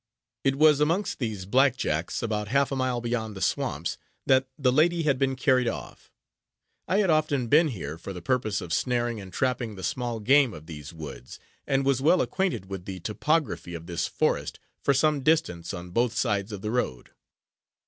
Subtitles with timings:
[0.43, 4.71] It was amongst these black jacks, about half a mile beyond the swamps, that the
[4.71, 6.11] lady had been carried off.
[6.87, 10.55] I had often been here, for the purpose of snaring and trapping the small game
[10.55, 11.37] of these woods,
[11.67, 16.13] and was well acquainted with the topography of this forest, for some distance, on both
[16.17, 17.11] sides of the road.